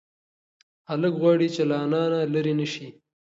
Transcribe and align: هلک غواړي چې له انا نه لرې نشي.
هلک 0.89 1.13
غواړي 1.21 1.47
چې 1.55 1.61
له 1.69 1.75
انا 1.83 2.03
نه 2.11 2.19
لرې 2.33 2.53
نشي. 2.59 2.87